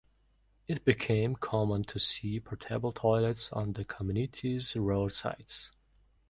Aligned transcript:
It 0.67 0.83
became 0.83 1.35
common 1.35 1.83
to 1.83 1.99
see 1.99 2.39
portable 2.39 2.91
toilets 2.91 3.53
on 3.53 3.73
the 3.73 3.85
community's 3.85 4.75
road 4.75 5.11
sides. 5.13 5.69